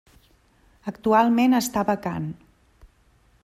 [0.91, 2.27] Actualment està vacant.